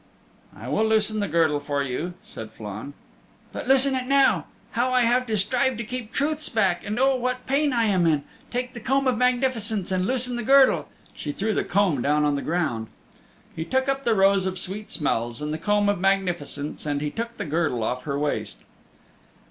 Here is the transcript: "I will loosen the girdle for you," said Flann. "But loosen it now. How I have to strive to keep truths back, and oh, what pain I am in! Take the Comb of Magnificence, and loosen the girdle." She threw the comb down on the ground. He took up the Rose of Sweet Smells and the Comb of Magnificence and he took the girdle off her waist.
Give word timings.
"I 0.57 0.67
will 0.67 0.85
loosen 0.87 1.19
the 1.19 1.27
girdle 1.27 1.59
for 1.59 1.83
you," 1.83 2.15
said 2.23 2.49
Flann. 2.53 2.95
"But 3.53 3.67
loosen 3.67 3.93
it 3.93 4.07
now. 4.07 4.45
How 4.71 4.91
I 4.91 5.01
have 5.01 5.27
to 5.27 5.37
strive 5.37 5.77
to 5.77 5.83
keep 5.83 6.11
truths 6.11 6.49
back, 6.49 6.83
and 6.83 6.99
oh, 6.99 7.15
what 7.15 7.45
pain 7.45 7.71
I 7.71 7.83
am 7.85 8.07
in! 8.07 8.23
Take 8.49 8.73
the 8.73 8.79
Comb 8.79 9.05
of 9.05 9.15
Magnificence, 9.15 9.91
and 9.91 10.07
loosen 10.07 10.37
the 10.37 10.41
girdle." 10.43 10.87
She 11.13 11.31
threw 11.31 11.53
the 11.53 11.63
comb 11.63 12.01
down 12.01 12.25
on 12.25 12.33
the 12.33 12.41
ground. 12.41 12.87
He 13.55 13.63
took 13.63 13.87
up 13.87 14.03
the 14.03 14.15
Rose 14.15 14.47
of 14.47 14.57
Sweet 14.57 14.89
Smells 14.89 15.39
and 15.39 15.53
the 15.53 15.59
Comb 15.59 15.87
of 15.87 15.99
Magnificence 15.99 16.83
and 16.87 16.99
he 16.99 17.11
took 17.11 17.37
the 17.37 17.45
girdle 17.45 17.83
off 17.83 18.01
her 18.05 18.17
waist. 18.17 18.63